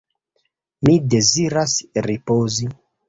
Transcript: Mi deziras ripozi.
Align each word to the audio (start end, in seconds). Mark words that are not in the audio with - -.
Mi 0.87 0.95
deziras 1.15 1.77
ripozi. 2.09 2.73